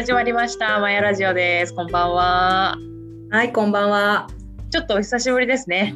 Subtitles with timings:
[0.00, 0.80] 始まりました。
[0.80, 1.74] マヤラジオです。
[1.74, 2.78] こんばんは。
[3.30, 4.28] はい、こんばんは。
[4.70, 5.94] ちょっとお久しぶりですね。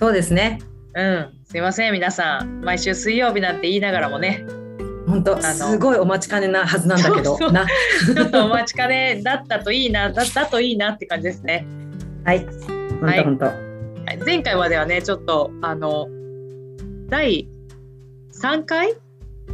[0.00, 0.58] そうですね。
[0.96, 2.60] うん、すいません、皆さん。
[2.62, 4.44] 毎週水曜日なんて言いながらもね、
[5.06, 7.38] 本当、のすごいお待ちかねなはずなんだけど。
[7.52, 7.68] な。
[8.04, 11.64] ちょっとお待ちかねだったといいな、だだといいなって感じですね。
[12.24, 12.44] はい。
[13.24, 13.44] 本当。
[13.44, 16.08] はい前回まではね、ちょっと、あの、
[17.08, 17.48] 第
[18.42, 18.94] 3回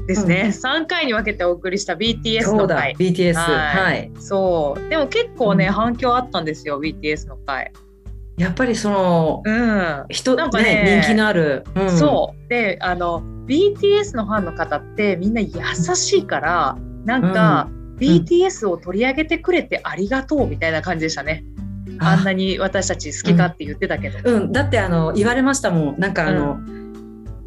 [0.06, 2.94] ですね、3回に分けてお送りした BTS の回。。
[2.98, 3.34] BTS。
[3.34, 4.10] はいはい。
[4.18, 4.88] そう。
[4.88, 7.72] でも結構ね、うん反響あったんですよ、BTS の回。
[8.36, 10.04] やっぱりそのうん。
[10.10, 11.64] 人なんかねね人気のある。
[11.74, 15.50] うんそうであの BTS のファンの方ってみんな優
[15.94, 21.44] しいからなんか、BTS を取り上げてくれてありがとうみたいな感じでしたね。
[21.98, 24.18] あんなに私たち好きかって言ってたけど。
[24.28, 25.98] うん、だってあの言われましたもん。
[25.98, 26.58] なんかあの。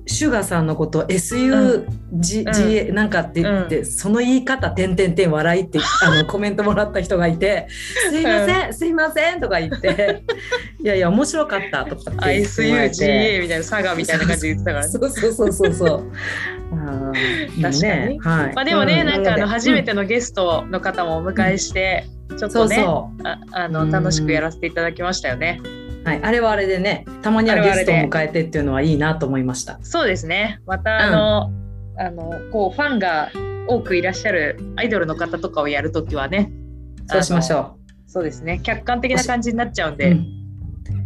[0.10, 7.68] シュガーさんのこと SUG、G なんかって言って、その言い方点点点笑いってあのコメントもらった人がいて
[8.10, 10.24] 「すいません、すいません」とか言って
[10.84, 14.92] 「いやいや面白かった」とかって言ってもらえて ISUGA みたいな佐賀みたいな感じで言ってたからね。
[14.92, 16.12] そうそうそうそうそう。
[16.74, 18.54] あー確かにね、はい。
[18.56, 22.06] まあでもね、うなんかあので初めてのゲストの方もお迎えして、
[22.38, 23.28] ちょっとねそう。
[23.28, 25.62] ああのうん楽しくやらせていただきましたよね。
[26.10, 29.80] はい、あれはあれでね、たまにはゲストを迎えてっていうのはいいなと思いました。
[29.84, 30.60] そうですね。
[30.66, 31.52] またあの、
[31.98, 33.30] あのこうファンが
[33.68, 36.52] 多くいらっしゃるアイドルの方とかをやるときはね、
[37.08, 37.58] そうしましう。
[37.58, 38.60] ょそうですね。
[38.64, 39.98] 客観的な感じになっちゃうんう。
[39.98, 40.40] で、うん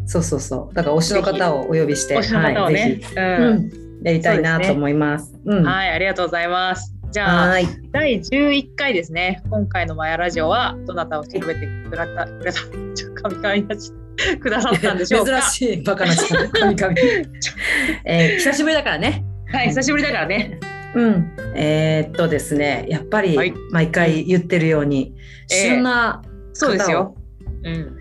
[0.06, 0.74] そうそうそう。
[0.74, 5.34] だから推しの方をお呼びして、推しの方をはい、ねううんん、やりたいなと思います。
[5.46, 5.64] うん。
[5.66, 6.94] ははい、ありがとうございます。
[7.12, 7.68] じゃあ、い。
[7.92, 9.42] 第11回ですね。
[9.50, 12.60] 今回のマヤラジオはどなたを調べてくれた、くれた、
[12.96, 14.03] ちょっと神々になっちゃった
[14.40, 15.42] くださったんでしょうか？
[15.42, 16.50] 珍しいバカな時間。
[16.50, 16.94] 神々。
[18.06, 19.24] えー久しぶりだからね。
[19.52, 20.60] はい、久しぶりだからね。
[20.96, 21.32] うん。
[21.56, 25.14] えーっとですね、やっぱりはい毎回言ってるように、
[25.52, 26.22] ええ旬な
[26.54, 27.16] そうですよ。
[27.64, 27.98] うん。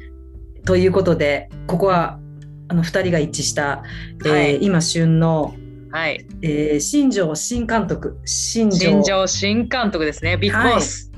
[0.65, 2.19] ということでここは
[2.69, 3.83] あの2人が一致した、
[4.25, 5.55] えーはい今旬の、
[5.91, 6.25] はい。
[6.43, 10.37] えー新庄新監督新庄新監督ですね。
[10.37, 11.11] ビッグボス。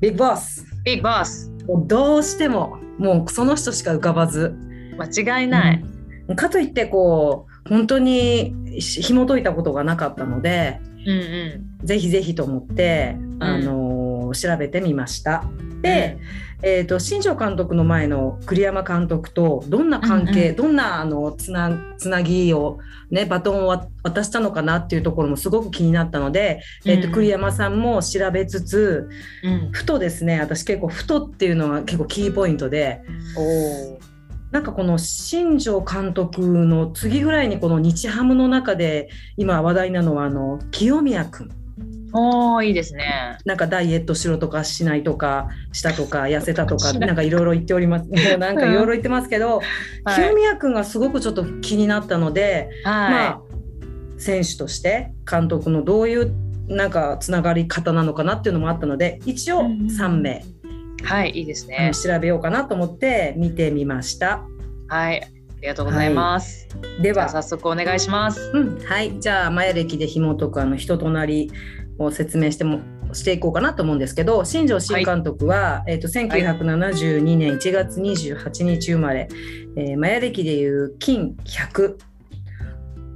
[0.00, 1.50] ビッグボスビッグボス。
[1.68, 4.54] もうどうしてももうその人しか浮かばず、
[4.98, 5.82] 間違いない。
[5.82, 6.00] うん
[6.36, 11.18] かといってこう本当にひ紐解いたことがなかったのでうん
[11.80, 11.86] うん。
[11.86, 15.44] ぜひぜひと思って、あのー調べてみました。
[15.82, 16.18] で、
[16.62, 22.78] えー、と新庄監督の前の栗山監督とどんな関係、うんうんどんなあのつなつなぎを、
[23.10, 29.08] ね、バトンをわ渡したのかなっていうところもすごく気になったので、えー、とうん栗山さんも調べつつ
[29.42, 29.70] うん。
[29.72, 33.00] ふとですね私結構ふとっていうのが結構キーポイントで
[33.36, 34.00] おお。
[34.50, 41.50] なんかこの新庄監督の次ぐらいにこの日ハムの中で今話題なのはあの清宮君。
[42.12, 43.38] おお、いいですね。
[43.44, 53.40] なんかダイエットしろとかしないとかしたとか痩せたとかしなんかいろいろ言っております もうなんかいろいろ言ってますけど、はい清宮君がすごくちょっと気になったので、まはあ
[54.18, 56.32] 選手として監督のどういう
[56.68, 60.44] なんかつながり方なのかなっていうのもあったので一応うんうん3名、
[61.00, 61.04] い。
[61.04, 61.92] はい、いいですね。
[61.94, 64.42] 調べようかなと思って見てみました。
[64.88, 65.22] はい。
[65.22, 66.68] ありがとうございます。
[67.02, 68.50] では、じゃあ早速お願いします。
[68.54, 71.50] うんはい、じゃあマヤ歴で紐解くあの人となり
[72.04, 72.80] を説明しても
[73.12, 79.28] していこうかなと思うんですけど新庄新監督は、えー、と1972年1月28日生まれ、
[79.76, 82.10] えーマヤ歴でいう金100、えー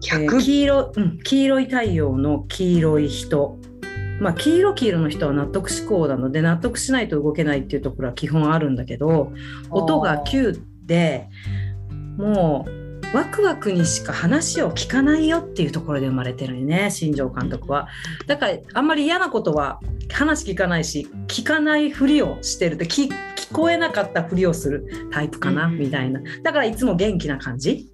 [0.05, 0.39] 100。
[0.41, 3.59] 黄色うん、黄色い太陽の黄色い人。
[4.21, 9.33] まあ、黄色黄色の人は納得思考なので納得しないと動けないっていうところは基本あるんだけど
[9.71, 11.29] 音が9で
[12.17, 12.84] もう
[13.15, 17.87] ワクワクにしか話を聞かないよっていうところで生まれてるよね新庄監督は。
[18.27, 19.79] だからあんまり嫌なことは
[20.13, 26.23] 話聞かないし聞かないふりをしてるって聞聞こえなかったふりをするタイプかな、うんみたいな。
[26.43, 27.89] だからいつも元気な感じ、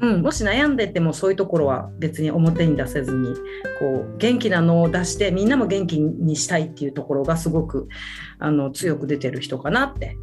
[0.00, 3.34] うん、もし悩んでてもそういうところは別に表に出せずに
[3.80, 7.88] こう元気なのを出してみんなも元気にしたいっていうところがすごく
[8.38, 10.16] あの強く出てる人かなって。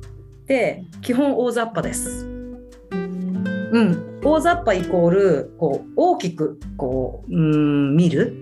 [0.46, 2.33] で基本大雑把です。
[3.74, 3.88] うん。
[3.88, 8.38] うん、大雑把イコールこう大きくこううん見る？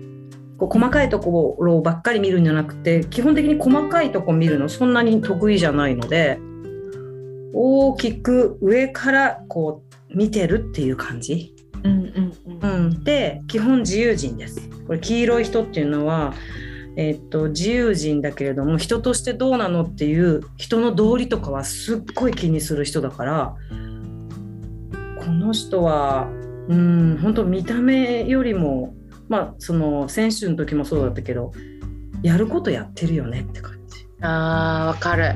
[0.58, 6.38] こう細かいところばっかり見るんじゃなくて基本的に細かいとこ見るのそんなに得意じゃないので
[7.52, 9.82] 大きく上からこ
[10.12, 11.54] う見てるっていう感じ。
[11.82, 12.74] うんうんうん。
[12.74, 14.68] うん、で基本自由人です。
[14.86, 16.34] これ黄色い人っていうのは、
[16.96, 23.54] えっと自由人だけれども人としてどうなのっていう人の道理とかはすっごい気にする人だから
[25.24, 26.28] この人は
[26.68, 28.94] うん本当見た目よりも
[29.28, 31.52] まあその選手の時もそうだったけど
[32.22, 34.06] やることやってるよねって感じ。
[34.20, 35.34] あーわかる。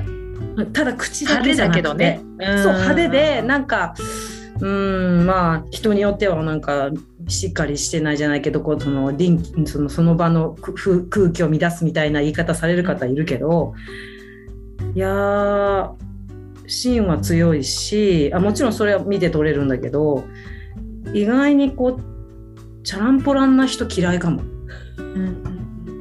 [0.71, 2.63] ただ口だけじゃなくて派手だけどね。
[2.63, 3.93] そう派手でななんか
[4.59, 6.89] うんまあ人によってはなんか
[7.27, 13.73] しっかりしてないじゃないけどこうその臨そのその場の空気を乱すみたいな言い方される方いるけど
[14.95, 15.91] いやー
[16.67, 20.25] 芯は強いしあもちろんそれは見て取れるんだけど
[21.13, 24.41] 意外にこうチャランポランな人嫌いかも。
[24.97, 25.57] うん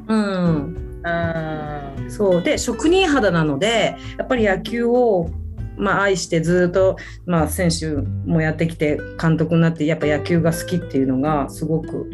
[0.09, 5.31] うん、あそうで職人肌なのでやっぱり野球を、
[5.77, 6.97] まあ、愛してずっと、
[7.27, 7.89] まあ、選手
[8.29, 12.11] もやってきて監督になってやっぱ野球が好きっていうのがすごく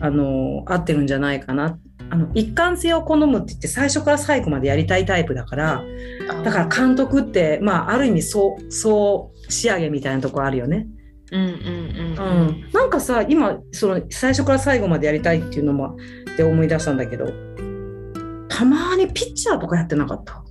[0.00, 1.78] あの合ってるんじゃないかな。
[2.10, 5.82] あの一貫性を好むって言って最初から最後までやりたいタイプだから
[6.44, 10.86] だから監督って、まあ、ある意味そうそう仕上げみたいなところあるよね。
[11.30, 15.96] うんうんうんうん、なんかさ今その最初から最後までやりたいっていうのも
[16.38, 17.26] で思い出したんだけど
[18.48, 20.42] たまにピッチャーとかやってなかった？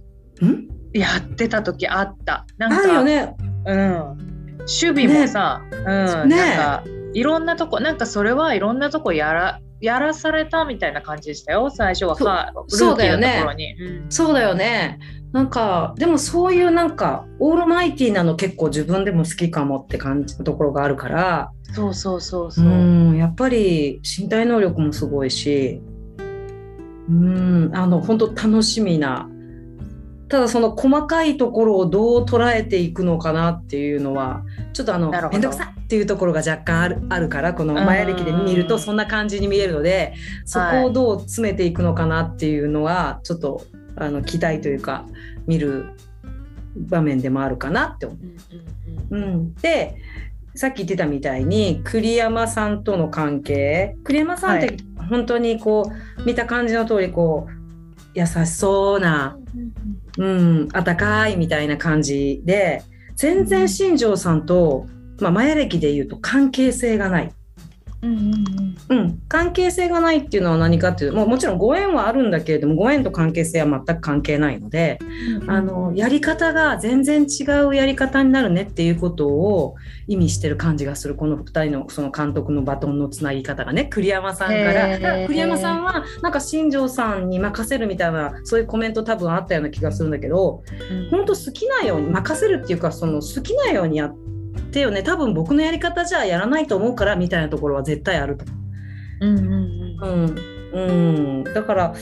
[0.45, 0.67] ん？
[0.93, 2.45] やってた時あった。
[2.57, 3.35] なんあかるよね。
[3.65, 4.17] うん、
[4.59, 6.83] 守備もさ、うん、ねなんか
[7.13, 12.15] いろんなとこなんかそれはいろんなとこやらやらされたみたいな感じでしたよ最初は。
[12.15, 12.27] そう。
[12.27, 13.43] はそうだよね。
[13.79, 14.05] うん。
[14.09, 14.99] そうだよね。
[15.31, 21.51] なんかでもそういうなんかオールマイティーなの結構自分でも好きかもって感じのところがあるから。
[21.73, 22.65] そうそうそううそう。
[22.65, 25.81] んやっぱり身体能力もすごいし。
[27.09, 29.29] うんあの本当楽しみな。
[30.29, 43.61] ただその細かいところをどう捉えていくのかなっていうのはちょっとあの面倒くさっていうところが若干あるあるからこの前歴で見るとそんな感じに見えるのでそこをどう詰めていくのかなっていうのはちょっと
[43.95, 45.05] あの期待というか
[45.45, 45.91] 見る
[46.75, 48.19] 場面でもあるかなって思う。
[49.11, 49.95] うんうんうんうん、で
[50.55, 53.95] さっき言ってたみたいに栗山さんとの関係。
[54.03, 54.77] 栗山さんってはい。
[55.09, 55.89] 本当にこ
[56.19, 57.51] う見た感じの通りこう
[58.13, 59.37] 優しそうな、
[60.17, 62.83] うん、温かいみたいな感じで
[63.15, 64.85] 全然新庄さんと、
[65.19, 67.31] まあ、前歴で言うと関係性がない。
[68.03, 68.17] うん
[68.89, 74.99] うんうん、関係性がないっていうのは何かっていうともうもちろんご縁はあるんだけれどもご縁と関係性は全く関係ないので、
[75.41, 79.75] うんあのやり方が全然違うやり方になるねっていうことを
[80.07, 83.85] 意味してる感じがするこの2人のその監督のバトンのつなぎ方がね。
[83.85, 85.27] 栗山さんから。
[85.27, 90.63] 栗山さんはなんか新庄さんに任せるみたいなそういうコメント多分あったような気がするんだけど
[91.09, 94.26] 本当好きなように任せるっていうかその好きなようにやって
[94.67, 98.45] ってよね多分僕のやり方じゃやらないと思うからみたいなところは絶対あると
[99.21, 99.45] うんうん
[100.01, 100.35] うん
[100.73, 100.85] うん、
[101.37, 101.95] うん、だから、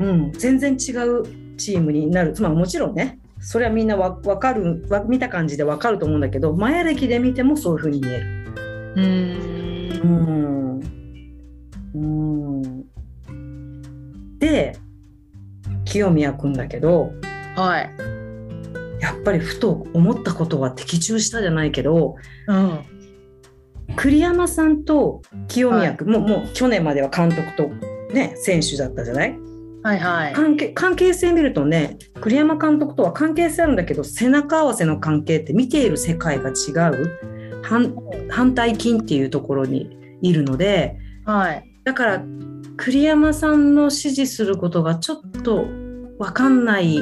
[0.00, 8.26] うん、全然違うチームになる、まあ、もちろんねそれはみんなわ分かるわ見た感じで分かると思うんだけど前歴で見てもそういうふうに見える。
[8.96, 9.04] うん
[11.94, 12.84] うん
[13.28, 14.78] うん、で
[15.84, 17.12] 清宮君だけど
[17.56, 18.13] はい。
[19.24, 22.16] やっぱりふと思ったことは的中したじゃないけど
[22.46, 22.78] うん
[23.96, 27.68] 栗山さんと清宮君、もうもう去年までは監督と、
[28.14, 29.38] ね、選手だったじゃない？
[29.82, 30.32] はいはい。
[30.32, 37.94] 関係関係性見るとね栗山監督とは関係性あるんだけど背中合わせの関係って見ている世界が違う反
[38.30, 41.70] 反対筋っていうところにいるのではい。
[41.84, 42.24] だから
[42.76, 45.64] 栗山さんの指示することがちょっと
[46.18, 46.98] 分かんない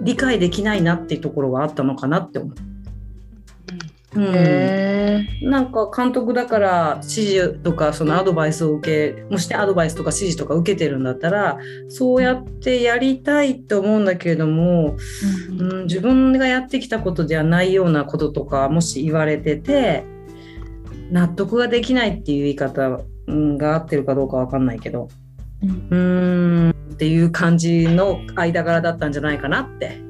[0.00, 2.54] 理解できないなっていうところがあったのかなって思う。
[4.14, 5.50] うん。
[5.50, 11.58] なんか監督だから指示とかそのアドバイスを受けもしてアドバイスとか指示とか受けてるんだったら
[11.88, 14.96] そうやってやりたいと思うんだけれども、
[15.58, 20.04] うん、自分がやってきたことではないようなこととかもし言われてて
[21.10, 25.08] 納得ができないっていう言い方うんが合ってるかどうかわかんないけど
[25.62, 29.86] うんうーんっていう感じの間柄だったんじゃないかなって。
[29.86, 30.00] へ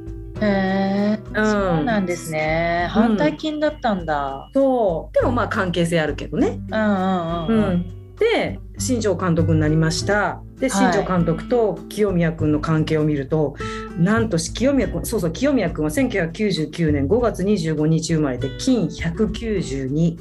[0.43, 1.19] え。
[1.35, 2.87] うんそうなんですね。
[2.91, 4.51] 反対金だったんだ。
[4.55, 6.59] そうでもまあ関係性あるけどね。
[6.71, 7.75] うんうんうんううん。
[7.77, 13.55] ん、で新庄監督になりましたで新庄監督と清宮君の関係を見ると、
[13.97, 20.19] なんと清宮君そうそう清宮君は1999年5月25日生まれで金192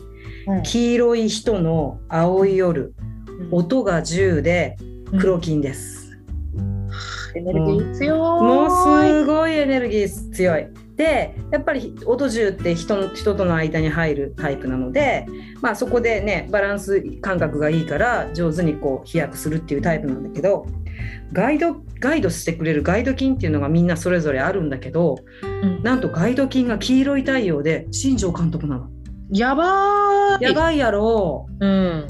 [0.48, 2.94] うん黄色い人の青い夜
[3.52, 4.78] 音が10で
[5.20, 6.18] 黒金です、
[7.36, 8.20] エネルギー強い。
[8.20, 10.68] もうすごいエネルギー強い。
[10.98, 15.28] でやっぱり音10って人の人との間に入るタイプなので、
[15.62, 20.66] まあ、そこでねバランス感覚がいいから上手にこう飛躍するっていうタイプなんだけど
[21.32, 28.90] ガイドガイドしてくれるガイド金っていうのがみんなそれぞれあるんだけどうんなんとガイド金が黄色い太陽で新庄監督なの。
[29.30, 30.44] やばーい。
[30.44, 32.08] やばいやろうん。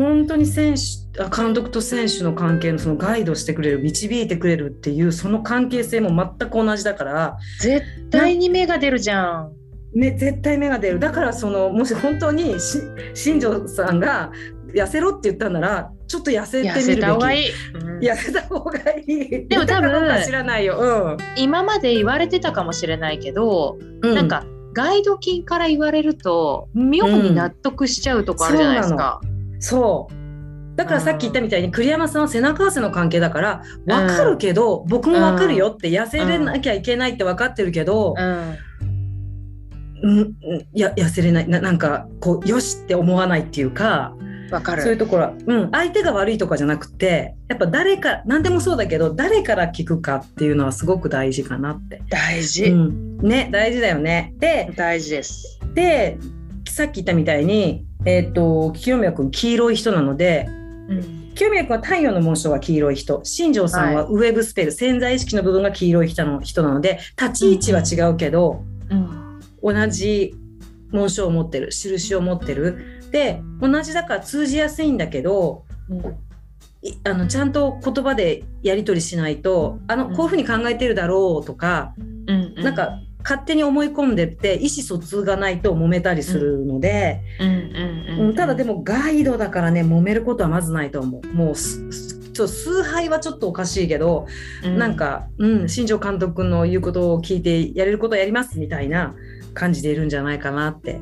[0.00, 7.36] 本当に選手あ監督と選手の関係のそのガイドしてくれる導いてくれるっていうその関係性も全く同じだから。
[7.60, 9.52] 絶対に芽が出るじゃん。
[9.92, 11.00] ね、絶対芽が出る。
[11.00, 12.78] だからそのもし本当にし
[13.12, 14.32] 新庄さんが
[14.72, 16.84] 痩せろって言ったんならちょっと痩せてみる痩べき。
[16.84, 17.50] せた方がいい。
[17.50, 17.98] うん。
[17.98, 19.48] 痩せた方がいい。
[19.48, 29.20] でも多分知らないよ、今まで言われてたかもしれないけど、うん、なんかガイド金から言われると妙に納得しちゃうとこあるじゃないですか。
[29.60, 38.56] そうだからさっき言ったみたいに栗山さんは背中合わせの関係だから分かるけど、僕も分かるよって痩せれなきゃいけないって分かってるけど、うん
[40.02, 40.36] うん
[40.72, 44.16] や痩せれないななんかこうよしって思わないっていうか
[44.50, 44.82] わかる。
[44.82, 52.00] そういうところは、うん、相手が悪いとかじゃなくてやっぱ誰か何でもそうだけど誰から聞くかっていうのはすごく大事かなって。
[52.08, 54.32] 大事、うん、ね大事だよね。
[54.38, 55.60] で大事です。
[55.74, 56.18] で
[56.66, 60.48] さっき言ったみたいに、えー、と清宮君黄色い人なので
[60.90, 61.32] うん。
[61.34, 63.20] 清宮君は太陽の紋章が黄色い人。
[63.24, 69.40] 新庄さんはウェブスペル、潜在意識の部分が黄色い人の人なので立ち位置は違うけど、うん。
[69.62, 70.34] 同じ
[70.90, 73.00] 紋章を持ってる印を持ってる。
[73.10, 75.64] で同じだから通じやすいんだけど
[76.80, 80.16] いあのちゃんと言葉でやり取りしないとあのうん。
[80.16, 81.94] こういうふうに考えてるだろうとか、
[82.26, 82.54] うん。
[82.56, 87.20] なんか勝手に思い込んでって意思疎通がないと揉めたりするので、
[88.36, 91.26] ただでもガイドだからね揉めることはまずないと思う。
[91.34, 94.26] もうちょ崇拝はちょっとおかしいけど、
[94.64, 99.14] うんなんか、うん、新庄監督の言うことを聞いてやれることはやりますみたいな
[99.52, 101.00] 感じでいるんじゃないかなって。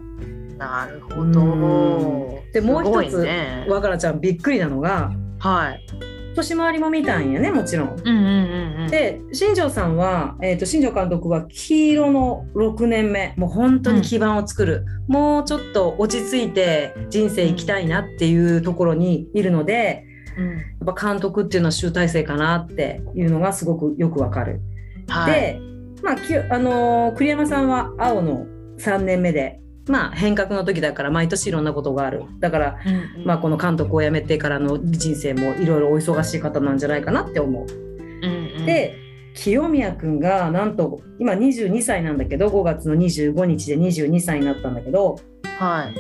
[0.57, 2.43] なるほうんど。
[2.53, 6.18] でもう一つね、わからちゃんびっくりなのがはい。
[6.39, 7.97] 年回りも見たんやねもちろん。
[7.97, 8.89] うんうんうんうん。
[8.91, 20.05] で新庄さんは、えー、と新庄監督は黄色の6年目もう本当に基盤を作る、もうちょっと落ち着いて人生生きたいなっていうところにいるので
[20.39, 24.61] うん、やっぱ監督っていうのは集大成かなっていうのがすごくよくわかる。
[25.09, 25.33] はい。
[25.33, 25.61] で、
[26.03, 28.47] まあきあのー栗山さんは青の
[28.79, 37.67] 3年目で、まあ、変革の時だから毎年いろんなことがあるだから、うんうんまあ、この監督を辞めてからの人生もいろいろお忙しい方なんじゃないかなって思う。
[37.67, 38.97] うんうん、で
[39.35, 45.21] 清宮君がなんと今22歳なんだけど5月の25日で22歳になったんだけど、
[45.59, 45.95] はい。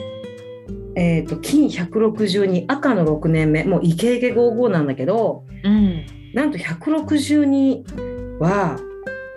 [0.97, 6.05] えー、と金162赤の6年目もうイケイケ55なんだけどうん。
[6.35, 8.79] なんと162は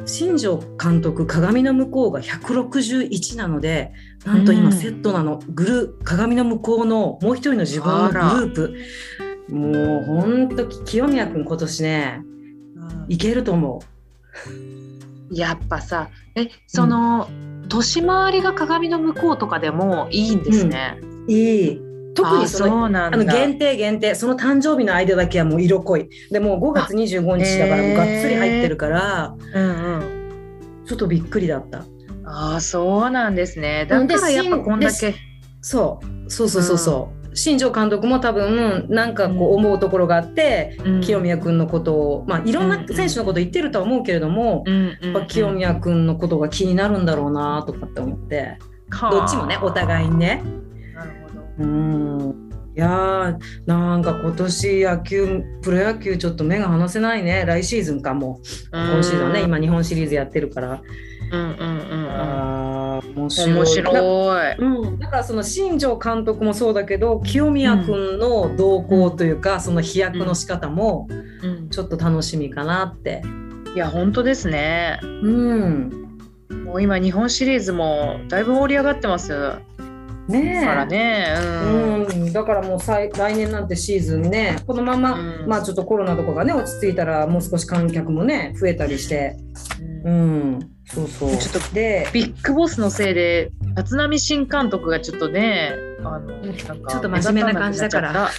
[0.05, 3.93] 新庄監督鏡の向こうが161なので
[4.25, 8.75] なんと今セットなの、グル鏡の向こうのもう一人の自分のグループ。
[9.49, 12.23] もうほんと清宮君今年ね
[13.09, 13.81] いけると思
[15.31, 17.29] やっぱさ、え、その、
[17.69, 20.97] 年回りが鏡の向こうとかでもいいんですね。
[21.27, 22.85] ういい特あにその。
[22.85, 30.83] あの限定限定その誕生日の間だけはもう色濃いでもう5月25日だからもうがっつり入ってるからうんうん。
[30.85, 31.85] ちょっとびっくりだった
[32.25, 33.85] ああ、そうなんですね。
[33.89, 35.15] だからやっぱこんだけ。
[35.61, 48.57] そうそうそうそうそう、新庄監督も多分なんかこう思うところがあって、うん清宮君のことをまあいろんなうん選手のこと言ってるとは思うけれども、うんうん清宮君のことが気になるんだろうなとかって思って
[49.11, 50.43] どっちもねお互いにね。
[51.61, 52.51] うん。
[52.73, 57.43] いやーなんか今年野球プロ野球ちょっと目が離せないね。
[57.45, 58.39] 来シーズンかも
[58.71, 60.81] 今シーズンはね今日本シリーズやってるから、
[61.31, 62.09] うんうんうんうん。
[62.09, 64.55] あー面白い。
[64.57, 71.07] うん、だからその新庄監督もそうだけど清宮君の動向というか、その飛躍の仕方も
[71.43, 73.21] うん、ちょっと楽しみかなって。
[73.75, 74.99] いや本当ですね。
[75.01, 75.89] うん、
[76.65, 79.61] もう今日本シリーズもだいぶ盛り上がってますか
[80.31, 80.65] ねえ。
[80.65, 81.35] らね。
[81.37, 82.03] うん。
[82.03, 85.47] うん、だからもうさい来年なんてシーズンねこのまま、うん。
[85.47, 89.37] まあちょっとコロナとかがね落ち着いたらもう少し観客もね増えたりして、
[90.03, 91.37] うん、そうそう。
[91.37, 98.29] ちょっとでビッグボスのせいで立浪新監督がちょっとねあのなんかちょっと真面目な感じだから。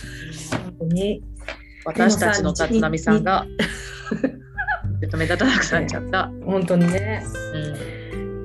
[0.51, 1.23] 本当に
[1.85, 3.47] 私たちの立浪さんが
[5.01, 6.31] ちょっと目立たなくなっちゃった。
[6.45, 7.25] 本当にね。
[7.55, 8.02] うん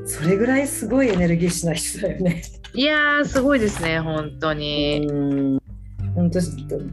[0.07, 2.41] それぐらいすごいエネルギッシュな人だよね。
[2.73, 5.05] いやーすごいですね本当に。
[5.07, 5.59] うん
[6.15, 6.51] 本当そ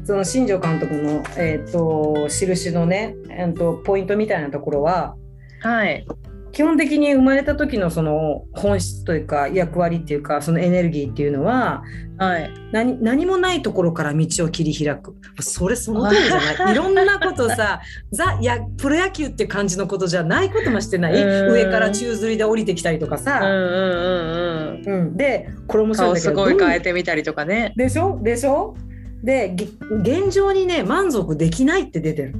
[0.08, 5.16] の新庄監督の、えー、と印のね、えー、とポイントみたいなところは
[5.60, 6.06] はい。
[6.54, 11.82] 基本的に生まれた時のその本質というか役割っていうかそのエネルギーっていうのは
[12.16, 12.50] はい。
[12.70, 15.16] 何何もないところから道を切り開く。
[15.40, 16.72] それその通りじゃない。
[16.72, 17.80] いろんなことさ
[18.12, 21.14] ザやプロ野球っていう感じのことじゃないこともしてない。
[21.20, 21.52] うん。
[21.52, 25.00] 上から宙吊りで降りてきたりとかさ、うんうんうんうん。
[25.00, 25.16] うん。
[25.16, 27.72] でこれ面白いん顔だけどすごい変えてみたりとかね。
[27.76, 28.20] でしょ？
[28.22, 28.76] でしょ？
[29.24, 32.34] でげ現状にね満足できないって出てる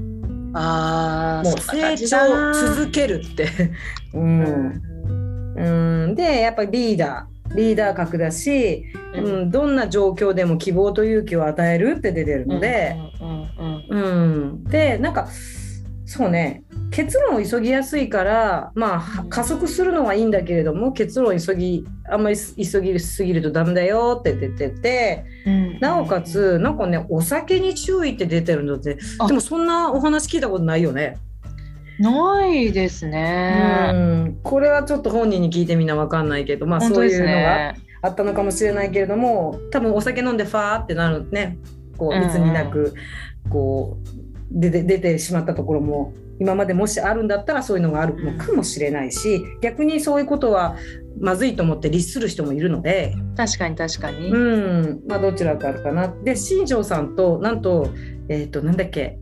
[0.54, 3.48] ああもう成長続けるって。
[4.14, 4.82] うん、
[5.56, 7.34] うん、でやっぱりリーダー。
[7.54, 8.84] リーダー格だし、
[9.14, 14.02] うん、どんな状況でも希望と勇気を与えるって出てるので、うんうん。
[14.02, 15.28] うん、でなんか
[16.06, 16.62] そうね。
[16.90, 25.24] 結論を急ぎやすいからまあは加速するのはいいんだけれども結論急ぎあんまり急ぎすぎるとダメだよって出てて。
[25.46, 25.78] うん。
[25.80, 29.26] なおかつなんかねお酒に注意って出てるのであ。
[29.26, 31.16] でもそんなお話聞いたことないよね。
[31.98, 33.92] ないですうね。
[33.92, 34.38] ん。
[34.42, 37.74] これはちょっと本人に聞いてみんなわかんないけどまあそういうのがね。
[38.02, 41.56] あったのかもしれないけれども多分お酒飲んでファーってなるね。
[41.96, 42.92] こういつになく
[43.48, 44.23] こう
[44.54, 50.76] 出て出てしまったところも今までもしあるんだったらそういうのがあるのかもしれないし逆にそういうことは
[51.20, 54.30] まずいと思って律する人もいるので、確かに確かに。
[54.30, 56.08] うんまあ、どちらかあるかな。
[56.08, 57.88] で新庄さんとなんと,、
[58.28, 59.18] えー、となんだっけ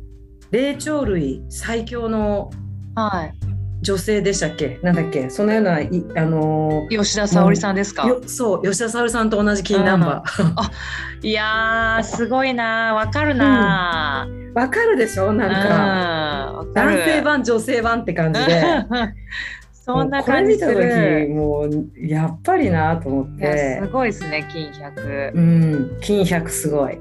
[0.50, 2.50] 霊長類最強の
[2.94, 3.51] はい。
[3.82, 4.78] 女性でしたっけ？
[4.82, 5.28] なんだっけ？
[5.28, 8.06] そのようないあのー吉田沙保里さんですか？
[8.06, 11.26] よそう吉田沙保里さんと同じ金ナンバー。
[11.26, 15.28] いやーすごいなわかるなわかるでしょ？
[15.30, 15.32] ー。
[15.32, 18.62] なんか、か男性版女性版って感じで。
[19.84, 21.28] そんな感じす見た時る。
[21.30, 23.80] もうやっぱりなと思って。
[23.82, 25.32] すごいですね金百。
[25.34, 25.98] うん。
[26.00, 26.98] 金百すごい。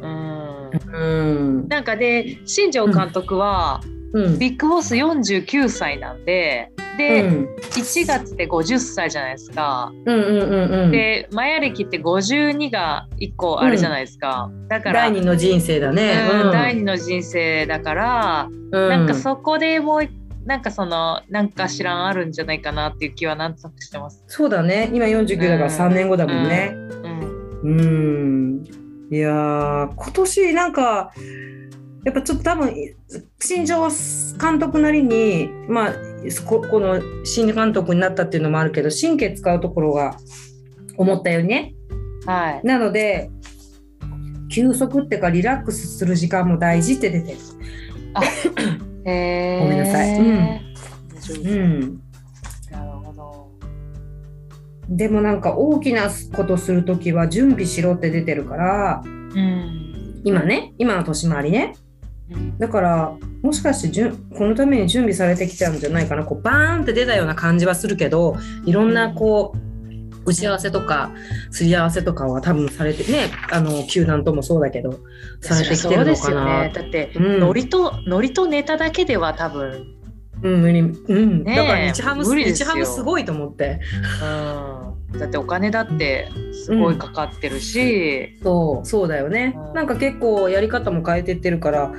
[0.00, 0.70] うん。
[0.94, 0.98] う
[1.64, 1.68] ん。
[1.68, 7.48] なんかで新庄監督は、うんビッグボス49歳なんでうで、ん。
[7.70, 9.90] 1月で50歳じゃないですか。
[10.04, 10.90] うんうんうんうん。
[10.90, 14.50] でマヤ歴って52が1個あるじゃないですか。
[14.68, 16.52] だから第二の人生だね、うんうん。
[16.52, 18.88] 第二の人生だから、うん。
[18.88, 20.08] なんかそこでもう
[20.44, 24.22] なんかそのなんか知らんあるんじゃないかなっていう気はなんとなくしてます。
[24.26, 24.90] そうだね。
[24.92, 26.72] 今49だから3年後だもんね。
[27.62, 28.64] うん、うん。
[29.10, 31.12] いやー今年なんか
[32.04, 32.74] やっぱちょっと多分
[33.40, 33.88] 新庄
[34.40, 35.92] 監督なりにまあ
[36.46, 40.16] ここの新監督になったっていうのもあるけど神経使うところが
[40.96, 41.74] 思ったようにね
[42.26, 42.66] はい。
[42.66, 43.30] なので
[44.48, 47.38] 休息っていうかリラックスする時間も大事って出てる。
[49.04, 50.60] ごめんなさいうん
[51.44, 52.00] うん、
[52.70, 53.50] なるほど。
[54.88, 60.22] でもなんか大きなことする時は準備しろって出てるからうん。
[60.24, 61.81] 今ね今の年回りねうん
[62.58, 69.58] だからもしかしてじゅんこのために準備されてきちゃうんじゃないかなこうバーンって出たような感じはするけどいろんなこう
[70.24, 71.10] 打ち合わせとか
[71.50, 75.00] すり合わせとかは多分されてねあの球団ともそうだけど
[75.40, 76.04] されてきてるのかな。
[76.04, 76.72] そうですよね。
[76.72, 79.84] だって、うんノリとノリとネタだけでは多分、
[80.42, 80.84] うん、無理、う
[81.26, 83.80] ん、だから日ハム日ハムすごいと思って。
[84.22, 88.86] うん、だってお金だってすごいかかってるし、そう。
[88.86, 89.74] そうだよね、うん。
[89.74, 91.92] なんか結構やり方も変えてってるから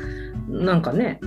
[0.47, 1.19] なんかね、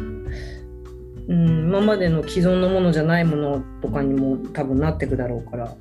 [1.29, 5.75] うん、今までの既存のものじゃないものとかにも多分なっていくだろうから。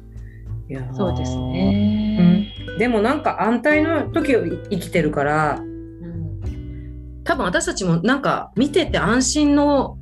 [0.69, 0.93] いやー。
[0.93, 2.51] そうですね。
[2.69, 5.59] うん、でもなんか安泰の時を生きてるから。
[5.59, 7.21] うん。
[7.23, 9.97] 多分私たちもなんか見てて安心の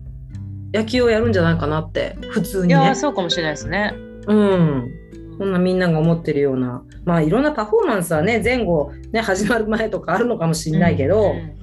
[0.73, 2.75] 野球をやるんじゃないかなって普通にね。
[2.75, 2.95] いやー。
[2.95, 3.93] そうかもしれないですね。
[4.27, 5.02] うん
[5.37, 11.53] こんなみんなが思ってるようなまあいろんなパフォーマンスはね前後ね始まる前とかあるのかもしれないけど、うん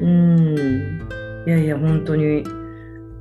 [0.00, 0.98] うん
[1.46, 2.44] いやいや本当に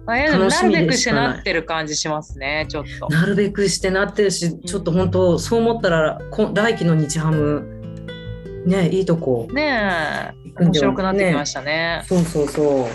[0.05, 3.07] 楽しみなるべくしてかなってる感じしますね、ちょっと。
[3.09, 7.65] なるべくしてなってるしちょっと本当そう思ったらこ来季の日ハム
[8.65, 12.03] ねいいとこねえ、面白くなってきましたね。
[12.05, 12.89] そうそうそ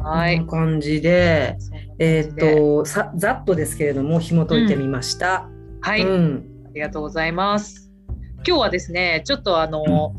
[0.00, 0.46] うはい。
[0.46, 1.56] 感じで
[1.98, 5.48] えでーっとさざっとですけれども紐解いてみました。
[5.86, 6.72] はい、あうん。
[6.74, 7.92] りがとうございます。
[8.44, 10.16] 今日はですね、ちょっとあの、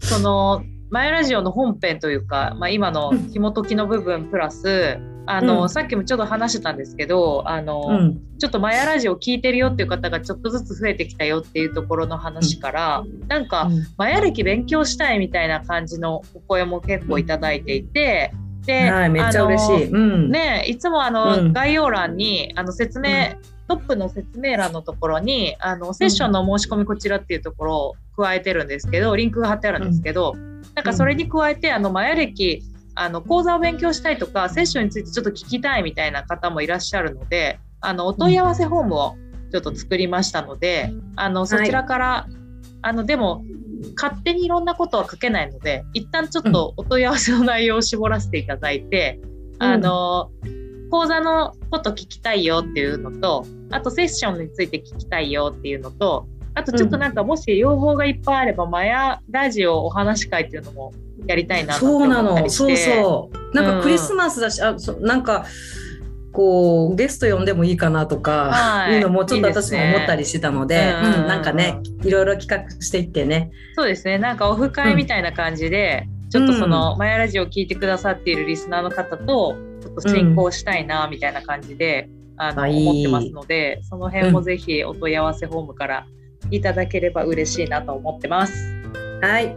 [0.00, 4.96] その、マヤラジオの本編というか、まあ、今の紐解きの部分プラス、
[5.26, 5.68] あの、うん。
[5.68, 8.20] さっきもちょっと話してたんですけど、あの、うん。
[8.38, 18.32] ちょっとマヤラジオ聞いてるよっていう方がちょっとずつ増えてきたよっていうところの話から、なんか、マヤ歴勉強したいみたいな感じのお声も結構いただいていて、
[18.64, 19.84] で、はいめっちゃ嬉しい。
[19.90, 20.30] うん。
[20.30, 21.52] ねいつもあの、うん。
[21.52, 23.36] 概要欄にあの説明、
[23.68, 30.34] トップの説明欄のところにあのセッションの申し込みこちらっていうところを加えてるんですけどリンクが貼ってあるんですけど、
[30.74, 32.62] なんかそれに加えてあのマヤ歴
[32.94, 39.16] あの講座を勉強したいとかセッションについてちょっと聞きたいみたいな方もいらっしゃるのであのお問い合わせフォームを
[39.50, 42.26] ちょっと作りましたのであのそちらから、
[42.82, 43.44] あのでも
[43.96, 50.30] 勝手にいろんなことは書けないので一旦ちょっとお問い合わせの内容を絞らせていただいて、うんあの
[50.92, 60.92] 講座のこと聞きたいよっていうのとあとセッションについて聞きたいよっていうのとあとちょっとなんかもし要望がいっぱいあればマヤラジオお話会っていうのも
[61.26, 62.50] やりたいなそうなの。
[62.50, 63.56] そうそう。
[63.56, 65.46] なんかクリスマスだし、うん、あそなんか
[66.30, 73.50] こうゲスト呼んでもいいかなとか、はい、いうのもちょっと私も思ったりしてたので、ね、うん、なんかねいろいろ企画していってね。
[73.76, 74.18] そうですね。
[74.18, 79.56] なんかオフ会みたいな感じで、うん、ちょっとその、マヤラジオを聞いてくださっているリスナーの方と
[79.92, 86.06] っと進行したいなみたいな感じで、あの思ってますのでその辺もぜひお問い合わせフォームから
[86.50, 88.52] いただければ嬉しいなと思ってます。
[89.20, 89.56] はい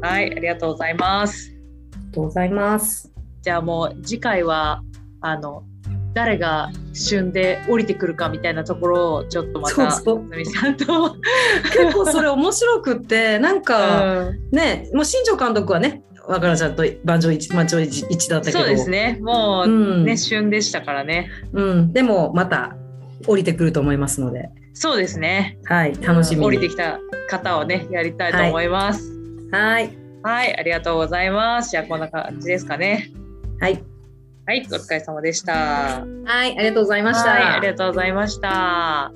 [0.00, 1.50] はい、ありがとうございます。
[1.50, 3.12] ありがとうございます。
[3.42, 4.82] じゃあもう次回は
[5.20, 5.64] あの
[6.14, 11.16] 誰が旬で降りてくるかみたいなところをちょっとまたそうさんと
[11.76, 18.58] 結構それ面白くってなんか、うん、ねもう新庄監督はね若菜ちゃんと万丈一万丈一だったけど。
[18.60, 19.18] そうですね。
[19.20, 22.76] もうね、うん、旬でしたからね、うん、でもまた
[23.26, 24.50] 降りてくると思いますので。
[24.72, 25.58] そうですね。
[25.64, 29.12] はい楽しみ、降りてきた方をねやりたいと思います。
[29.52, 29.90] はい。
[30.22, 31.70] はいありがとうございます。
[31.70, 33.10] じゃあこんな感じですかね。
[33.60, 33.82] はい。
[34.46, 36.04] はい、お疲れ様でした。
[36.24, 37.56] はい、ありがとうございました。
[37.56, 39.12] ありがとうございました。